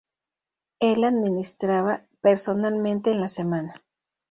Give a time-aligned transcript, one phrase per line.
[0.79, 3.83] Él la administraba personalmente en la semana.